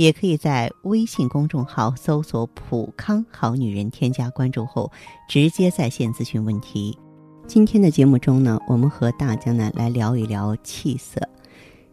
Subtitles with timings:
[0.00, 4.90] 也可以在微信公众号搜索“普康好女人”，添加关注后
[5.28, 6.98] 直接在线咨询问题。
[7.46, 11.20] 今天的节目中呢，我们和大家呢来聊一聊气色。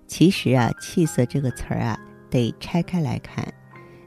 [0.08, 2.00] 其实啊，气色这个词儿啊，
[2.30, 3.46] 得拆开来看。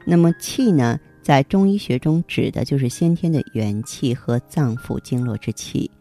[0.03, 5.91] 那么气呢，在中医学中指的就是先天的元气和脏腑经络之气，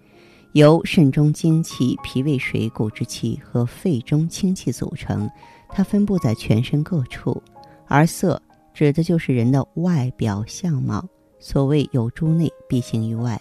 [0.53, 5.31] 由肾中精气、脾胃水谷之气和肺中清气组成，
[5.69, 7.43] 它分布在全身各处。
[7.91, 8.41] 而色
[8.73, 11.05] 指的就是人的外表相貌。
[11.41, 13.41] 所谓有诸内，必形于外。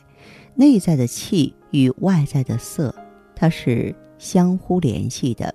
[0.55, 2.93] 内在的气与外在的色，
[3.35, 5.53] 它是相互联系的。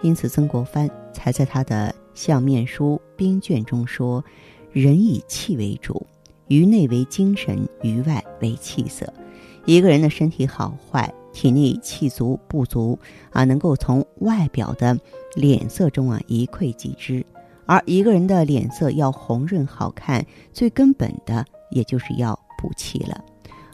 [0.00, 4.24] 因此，曾国藩才在他的相面书兵卷中说
[4.72, 6.04] ：“人以气为主，
[6.48, 9.12] 于内为精神，于外为气色。”
[9.66, 12.98] 一个人的身体好坏，体内气足不足
[13.30, 14.98] 啊，能够从外表的
[15.34, 17.24] 脸色中啊一窥即知。
[17.66, 23.24] 而一个人的脸色要红润好看，最根本的也就是要补气了。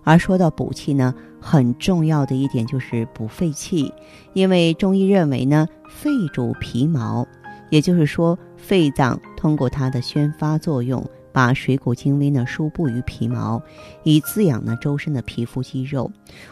[0.04, 3.92] 而说到补气呢，很重要的一点就是补肺气，
[4.32, 7.26] 因为中医认为呢，肺主皮毛，
[7.70, 13.60] 也就是说，肺脏通过它的宣发作用，把水谷精微呢输布于皮毛，
[14.02, 16.10] 以滋养呢周身的皮肤肌肉。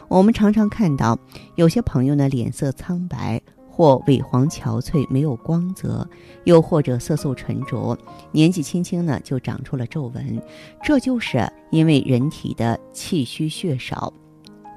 [0.09, 1.19] 我们常常看到
[1.55, 3.41] 有些朋友呢脸色苍白。
[3.77, 6.08] 或萎黄憔悴，没有光泽，
[6.44, 7.94] 又或者色素沉着，
[8.33, 10.42] 年纪轻轻呢就长出了皱纹，
[10.83, 14.10] 这就是因为人体的气虚血少，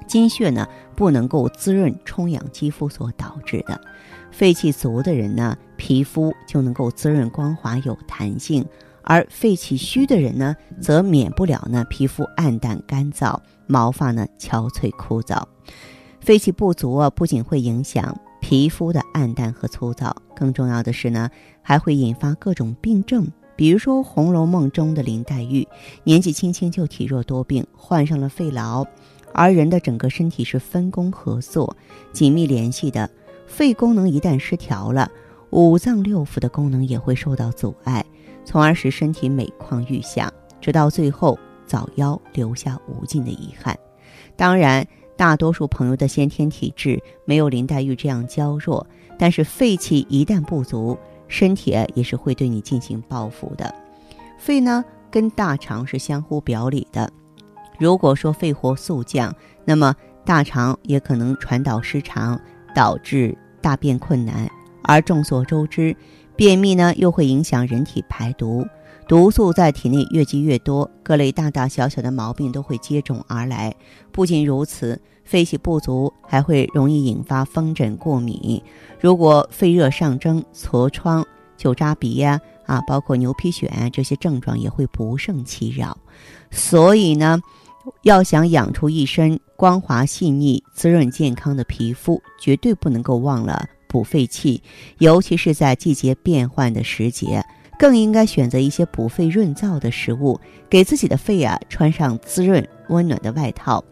[0.06, 3.80] 精血呢不能够滋润充养肌肤所导致的。
[4.30, 8.62] 肺气足的人呢，皮肤就能够滋润光滑有弹性；
[9.02, 15.42] 而肺气虚的人呢，则免不了呢皮肤暗淡干燥，毛发呢憔悴枯燥。
[16.20, 18.14] 肺气不足啊，不仅会影响。
[18.40, 21.30] 皮肤的暗淡和粗糙，更重要的是呢，
[21.62, 23.26] 还会引发各种病症。
[23.54, 25.68] 比如说《红楼梦》中的林黛玉，
[26.02, 28.86] 年纪轻轻就体弱多病，患上了肺痨。
[29.32, 31.76] 而人的整个身体是分工合作、
[32.12, 33.08] 紧密联系的，
[33.46, 35.10] 肺功能一旦失调了，
[35.50, 38.04] 五脏六腑的功能也会受到阻碍，
[38.44, 43.78] 从而使身体每况愈下，直到最后早夭，留下无尽的遗憾。
[44.36, 44.86] 当然。
[45.20, 48.86] 大多数朋友的先天体质没有林黛玉这样娇弱，
[49.18, 50.98] 但是肺气一旦不足，
[51.28, 53.74] 身体也是会对你进行报复的。
[54.38, 57.12] 肺呢跟大肠是相互表里的，
[57.78, 59.30] 如果说肺活速降，
[59.66, 59.94] 那么
[60.24, 62.40] 大肠也可能传导失常，
[62.74, 64.50] 导致大便困难。
[64.84, 65.94] 而众所周知，
[66.34, 68.66] 便秘呢又会影响人体排毒。
[69.10, 73.74] 毒素在体内越积越多，各类大大小小的毛病都会接踵而来。
[74.12, 78.62] 不仅如此，肺气不足还会容易引发风疹、过敏。
[79.00, 81.26] 如果肺热上蒸，痤疮、
[81.56, 85.98] 酒渣鼻呀，啊，包括牛皮癣这些症状也会不胜其扰。
[86.52, 87.40] 所以呢，
[88.02, 94.62] 要想养出一身光滑细腻、滋润健康的皮肤，绝对不能够忘了补肺气，
[94.98, 97.44] 尤其是在季节变换的时节。
[97.80, 103.82] 更应该选择一些补肺润燥的食物，给自己的肺啊穿上滋润温暖的外套。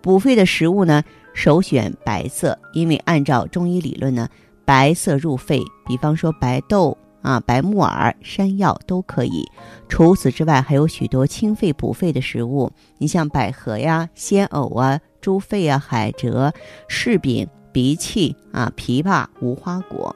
[0.00, 1.02] 补肺的食物呢，
[1.34, 4.28] 首选白色，因为按照中医理论呢，
[4.64, 5.60] 白色入肺。
[5.88, 9.44] 比方说白豆啊、白木耳、山药都可以。
[9.88, 16.52] 除此之外，还有许多清肺补肺的食物，你像百合呀、鲜藕啊、猪肺啊、海蜇、
[16.88, 20.14] 柿饼、荸荠啊、枇杷、无花果。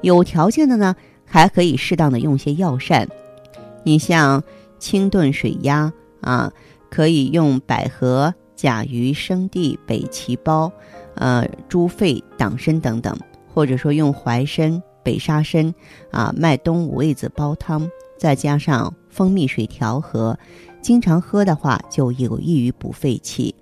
[0.00, 0.96] 有条件的呢。
[1.34, 3.08] 还可以适当的用些药膳，
[3.82, 4.40] 你像
[4.78, 6.52] 清炖水鸭啊，
[6.88, 10.70] 可以用百合、甲鱼、生地、北芪包，
[11.16, 13.18] 呃，猪肺、党参等等，
[13.52, 15.74] 或者说用淮参、北沙参
[16.12, 20.38] 啊、麦冬、五味子煲汤，再加上蜂蜜水调和，
[20.80, 23.52] 经常喝的话就有益于补肺气。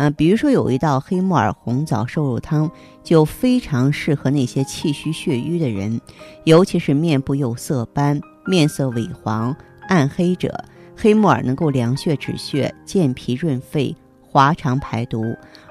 [0.00, 2.70] 啊，比如说有一道黑木耳红枣瘦肉汤，
[3.04, 6.00] 就非常适合那些气虚血瘀的人，
[6.44, 9.54] 尤其是面部有色斑、面色萎黄、
[9.88, 10.64] 暗黑者。
[10.96, 15.22] 黑木耳能够凉血止血、健脾润肺、滑肠排毒，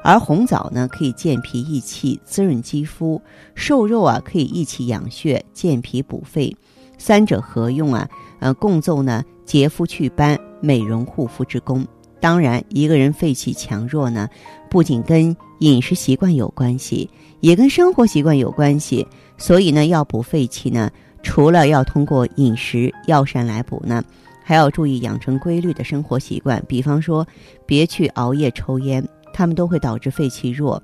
[0.04, 3.20] 而红枣呢可以健脾益气、滋润肌肤；
[3.56, 6.56] 瘦肉啊可以益气养血、健脾补肺。
[7.00, 8.08] 三者合用啊，
[8.40, 11.84] 呃，共奏呢洁肤祛斑、美容护肤之功。
[12.20, 14.28] 当然，一个人肺气强弱呢，
[14.70, 19.06] 不仅跟饮食习惯有关系，也跟生活习惯有关系。
[19.38, 20.92] 所以呢，要补肺气呢，
[21.24, 24.04] 除了要通过饮食药膳来补呢，
[24.44, 26.62] 还要注意养成规律的生活习惯。
[26.68, 27.26] 比方说，
[27.66, 29.02] 别去熬夜、抽烟，
[29.34, 30.82] 它们都会导致肺气弱。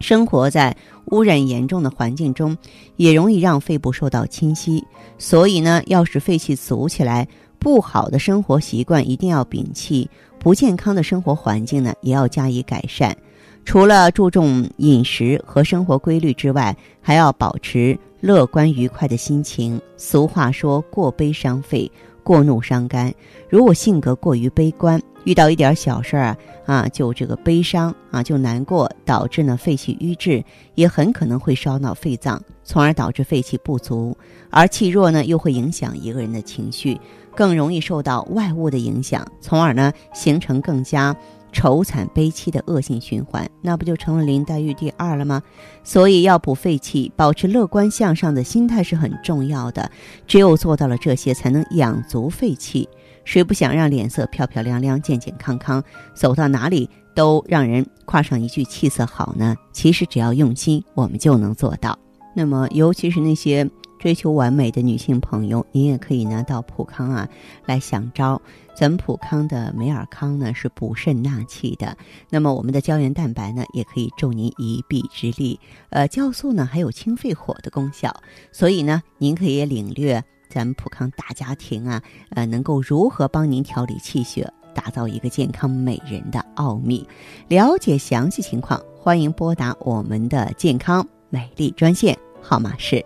[0.00, 0.76] 生活在
[1.06, 2.56] 污染严重的环境中，
[2.96, 4.84] 也容易让肺部受到侵袭。
[5.16, 7.26] 所以呢，要使肺气足起来，
[7.58, 10.08] 不好的生活习惯一定要摒弃，
[10.38, 13.16] 不健康的生活环境呢，也要加以改善。
[13.64, 19.78] 除了注重饮食和生活规律之外，还要保持乐观愉快的心情。
[19.96, 21.90] 俗话说：“过悲伤肺，
[22.22, 23.12] 过怒伤肝。”
[23.50, 26.36] 如果性格过于悲观，遇到一点小事儿啊
[26.66, 30.42] 啊就这个悲伤啊就难过，导致呢肺气瘀滞，
[30.74, 34.16] 也很可能会烧脑肺脏，从而导致肺气不足。
[34.50, 36.98] 而气弱呢，又会影响一个人的情绪，
[37.34, 41.14] 更容易受到外物的影响，从而呢形成更加。
[41.52, 45.42] 愁惨悲戚的恶性循环，那不就成了林黛玉第二了吗？
[45.82, 49.90] 所以要补肺气，保持乐观向上的心态是很重要的。
[50.26, 52.88] 只有做到了这些，才能养足肺气。
[53.24, 55.82] 谁不想让脸色漂漂亮亮、健健康康，
[56.14, 59.56] 走到哪里都让人夸上一句气色好呢？
[59.72, 61.98] 其实只要用心，我们就能做到。
[62.34, 63.68] 那么，尤其是那些。
[63.98, 67.28] 追求完美的女性朋友，您也可以呢到普康啊
[67.66, 68.40] 来想招。
[68.74, 71.96] 咱们普康的美尔康呢是补肾纳气的，
[72.30, 75.58] 那么我们的胶原蛋白呢也可以助您一臂之力。
[75.90, 78.14] 呃，酵素呢还有清肺火的功效，
[78.52, 87.04] 所以呢您可以领略咱们普康大家庭啊呃能够如何帮您调理气血，打造一个健康美人的奥秘。
[87.48, 93.04] 了解详细情况，欢迎拨打我们的健康美丽专线号码是。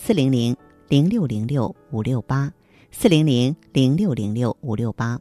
[0.00, 0.56] 四零零
[0.88, 2.50] 零六零六五六八，
[2.90, 5.20] 四零零零六零六五六八。